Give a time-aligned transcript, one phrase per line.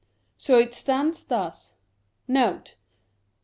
[0.35, 1.75] So it stands thus:—
[2.15, 2.73] * Note.